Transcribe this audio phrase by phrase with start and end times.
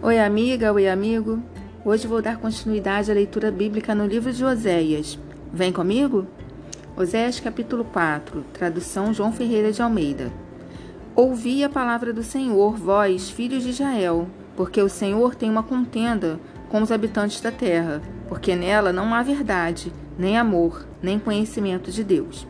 [0.00, 1.42] Oi, amiga, oi, amigo.
[1.84, 5.18] Hoje vou dar continuidade à leitura bíblica no livro de Oséias.
[5.52, 6.24] Vem comigo?
[6.96, 10.30] Oséias capítulo 4, tradução João Ferreira de Almeida.
[11.16, 16.38] Ouvi a palavra do Senhor, vós, filhos de Israel, porque o Senhor tem uma contenda
[16.68, 22.04] com os habitantes da terra, porque nela não há verdade, nem amor, nem conhecimento de
[22.04, 22.46] Deus.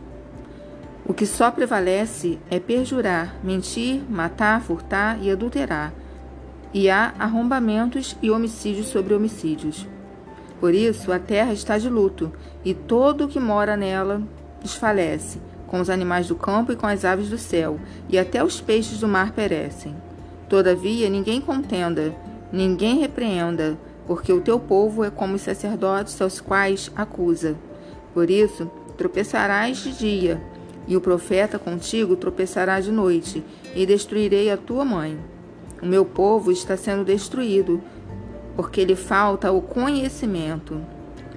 [1.02, 5.94] O que só prevalece é perjurar, mentir, matar, furtar e adulterar
[6.72, 9.86] e há arrombamentos e homicídios sobre homicídios.
[10.60, 12.32] Por isso a terra está de luto,
[12.64, 14.22] e todo o que mora nela
[14.60, 17.78] desfalece, com os animais do campo e com as aves do céu,
[18.08, 19.94] e até os peixes do mar perecem.
[20.48, 22.14] Todavia ninguém contenda,
[22.52, 27.54] ninguém repreenda, porque o teu povo é como os sacerdotes aos quais acusa.
[28.14, 30.42] Por isso tropeçarás de dia,
[30.88, 33.44] e o profeta contigo tropeçará de noite,
[33.76, 35.18] e destruirei a tua mãe.
[35.80, 37.80] O meu povo está sendo destruído,
[38.56, 40.80] porque lhe falta o conhecimento.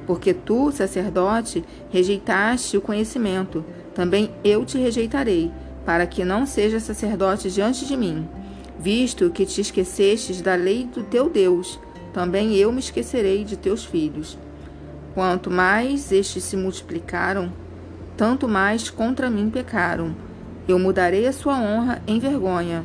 [0.08, 5.52] Porque tu, sacerdote, rejeitaste o conhecimento, também eu te rejeitarei,
[5.86, 8.28] para que não sejas sacerdote diante de mim.
[8.80, 11.80] Visto que te esquecestes da lei do teu Deus,
[12.12, 14.38] também eu me esquecerei de teus filhos.
[15.14, 17.52] Quanto mais estes se multiplicaram,
[18.18, 20.16] tanto mais contra mim pecaram.
[20.68, 22.84] Eu mudarei a sua honra em vergonha,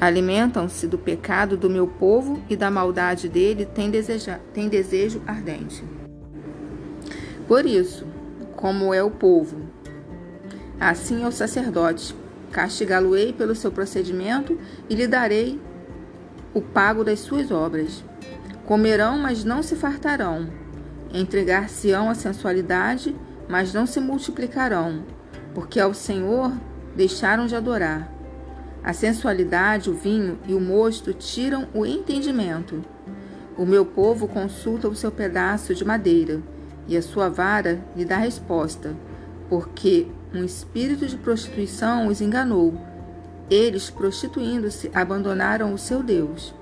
[0.00, 5.84] Alimentam-se do pecado do meu povo e da maldade dele têm, deseja, têm desejo ardente.
[7.46, 8.06] Por isso,
[8.56, 9.68] como é o povo,
[10.80, 12.14] assim é o sacerdote.
[12.50, 15.60] Castigá-lo-ei pelo seu procedimento e lhe darei
[16.54, 18.04] o pago das suas obras.
[18.64, 20.48] Comerão, mas não se fartarão.
[21.12, 23.14] Entregar-se-ão à sensualidade,
[23.48, 25.04] mas não se multiplicarão,
[25.52, 26.52] porque ao Senhor
[26.96, 28.13] deixaram de adorar.
[28.84, 32.84] A sensualidade, o vinho e o mosto tiram o entendimento.
[33.56, 36.42] O meu povo consulta o seu pedaço de madeira,
[36.86, 38.94] e a sua vara lhe dá resposta,
[39.48, 42.74] porque um espírito de prostituição os enganou.
[43.48, 46.54] Eles, prostituindo-se, abandonaram o seu Deus.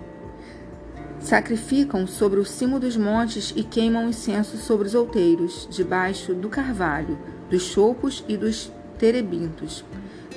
[1.19, 7.19] Sacrificam sobre o cimo dos montes e queimam incenso sobre os outeiros, debaixo do carvalho,
[7.51, 9.85] dos chopos e dos terebintos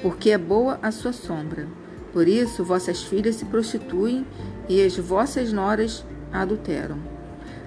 [0.05, 1.67] porque é boa a sua sombra.
[2.13, 4.23] Por isso vossas filhas se prostituem
[4.69, 6.99] e as vossas noras adulteram.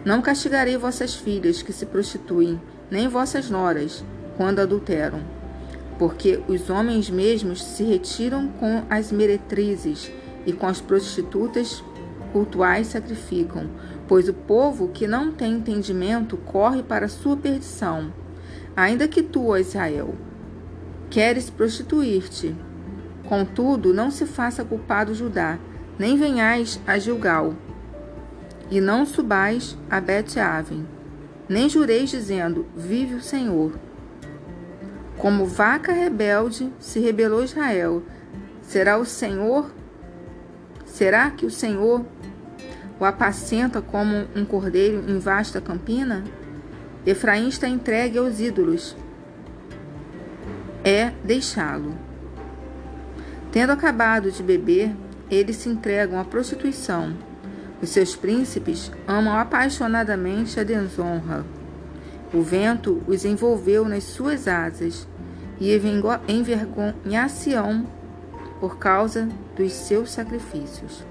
[0.05, 4.05] Não castigarei vossas filhas que se prostituem, nem vossas noras,
[4.37, 5.21] quando adulteram.
[5.99, 10.09] Porque os homens mesmos se retiram com as meretrizes
[10.47, 11.83] e com as prostitutas
[12.33, 13.69] cultuais sacrificam,
[14.07, 18.13] pois o povo que não tem entendimento corre para a sua perdição.
[18.77, 20.15] Ainda que tu, Israel,
[21.11, 22.55] Queres prostituir-te.
[23.27, 25.59] Contudo, não se faça culpado Judá,
[25.99, 27.55] nem venhais a Gilgal,
[28.71, 30.87] e não subais a Bet-Aven,
[31.49, 33.79] nem jureis dizendo, vive o Senhor.
[35.17, 38.03] Como vaca rebelde se rebelou Israel,
[38.63, 39.71] será o Senhor,
[40.85, 42.05] será que o Senhor
[43.01, 46.25] o apacenta como um cordeiro em vasta campina?
[47.07, 48.95] Efraim está entregue aos ídolos,
[50.89, 51.95] é deixá-lo.
[53.53, 54.95] Tendo acabado de beber,
[55.31, 57.15] eles se entregam à prostituição.
[57.83, 61.45] Os seus príncipes amam apaixonadamente a desonra.
[62.33, 65.07] O vento os envolveu nas suas asas
[65.61, 65.71] e
[66.29, 67.87] envergonhar-se-ão
[68.59, 71.05] por causa dos seus sacrifícios.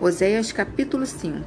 [0.00, 1.44] Oséias capítulo 5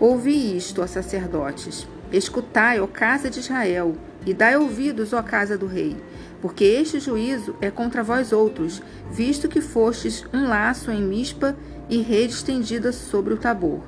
[0.00, 5.66] Ouvi isto, ó sacerdotes, escutai, ó casa de Israel, e dai ouvidos, ó casa do
[5.66, 5.96] rei,
[6.40, 11.56] porque este juízo é contra vós outros, visto que fostes um laço em mispa
[11.88, 13.80] e rede estendida sobre o tabor.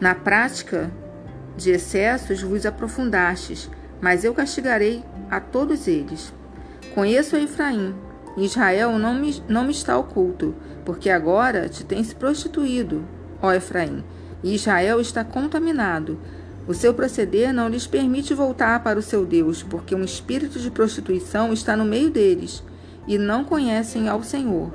[0.00, 0.90] Na prática
[1.56, 3.70] de excessos vos aprofundastes,
[4.00, 6.32] mas eu castigarei a todos eles.
[6.94, 7.94] Conheço a Efraim,
[8.36, 13.04] Israel não me, não me está oculto, porque agora te tens prostituído,
[13.40, 14.04] ó Efraim,
[14.42, 16.18] e Israel está contaminado,
[16.66, 20.70] o seu proceder não lhes permite voltar para o seu Deus, porque um espírito de
[20.70, 22.62] prostituição está no meio deles
[23.06, 24.72] e não conhecem ao Senhor.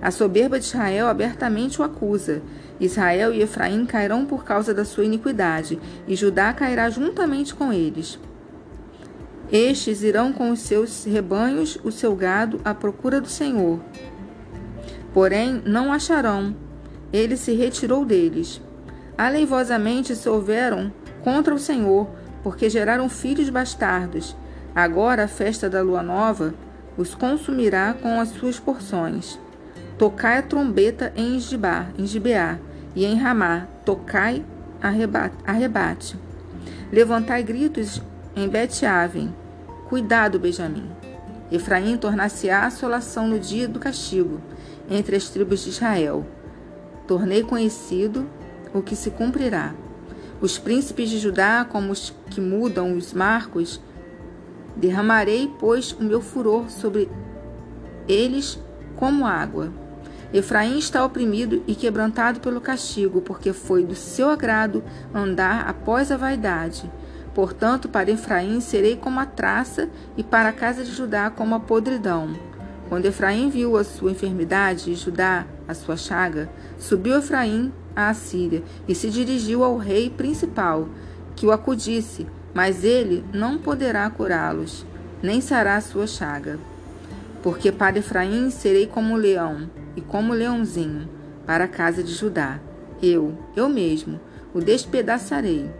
[0.00, 2.40] A soberba de Israel abertamente o acusa.
[2.80, 5.78] Israel e Efraim cairão por causa da sua iniquidade,
[6.08, 8.18] e Judá cairá juntamente com eles.
[9.52, 13.78] Estes irão com os seus rebanhos, o seu gado, à procura do Senhor.
[15.12, 16.56] Porém, não acharão.
[17.12, 18.62] Ele se retirou deles.
[19.18, 20.90] Aleivosamente se houveram
[21.22, 22.08] contra o Senhor,
[22.42, 24.36] porque geraram filhos bastardos.
[24.74, 26.54] Agora, a festa da lua nova,
[26.96, 29.38] os consumirá com as suas porções.
[29.98, 31.36] Tocai a trombeta em
[31.98, 32.58] em Gibeá,
[32.94, 34.44] e em Ramá, tocai
[34.80, 35.34] arrebate.
[35.46, 36.16] arrebate.
[36.92, 38.00] Levantai gritos
[38.34, 39.34] em Bet-Aven.
[39.88, 40.90] Cuidado, Benjamim.
[41.50, 44.40] Efraim tornar-se-á assolação no dia do castigo
[44.88, 46.24] entre as tribos de Israel.
[47.06, 48.26] Tornei conhecido
[48.72, 49.74] o que se cumprirá.
[50.40, 53.80] Os príncipes de Judá, como os que mudam os marcos,
[54.74, 57.10] derramarei, pois, o meu furor sobre
[58.08, 58.58] eles
[58.96, 59.70] como água.
[60.32, 64.82] Efraim está oprimido e quebrantado pelo castigo, porque foi do seu agrado
[65.12, 66.90] andar após a vaidade.
[67.34, 71.60] Portanto, para Efraim serei como a traça, e para a casa de Judá como a
[71.60, 72.49] podridão.
[72.90, 78.64] Quando Efraim viu a sua enfermidade e Judá a sua chaga, subiu Efraim à Assíria
[78.88, 80.88] e se dirigiu ao rei principal,
[81.36, 84.84] que o acudisse, mas ele não poderá curá-los,
[85.22, 86.58] nem sará a sua chaga.
[87.44, 91.08] Porque para Efraim serei como leão, e como leãozinho,
[91.46, 92.58] para a casa de Judá.
[93.00, 94.18] Eu, eu mesmo,
[94.52, 95.70] o despedaçarei,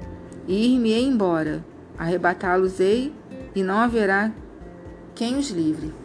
[0.47, 1.65] e ir-me-ei embora,
[1.99, 3.13] arrebatá-los-ei,
[3.53, 4.31] e não haverá
[5.13, 6.00] quem os livre.